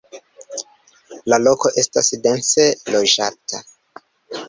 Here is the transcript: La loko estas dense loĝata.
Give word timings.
La 1.33 1.39
loko 1.49 1.73
estas 1.83 2.11
dense 2.27 2.69
loĝata. 2.97 3.65